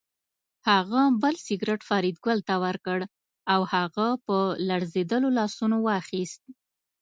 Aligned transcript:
هغه 0.69 1.01
بل 1.21 1.35
سګرټ 1.45 1.81
فریدګل 1.89 2.39
ته 2.47 2.55
ورکړ 2.65 2.99
او 3.53 3.61
هغه 3.73 4.07
په 4.25 4.37
لړزېدلو 4.69 5.29
لاسونو 5.37 5.77
واخیست 5.87 6.41